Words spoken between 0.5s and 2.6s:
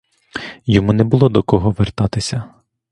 Йому не було до кого вертатися.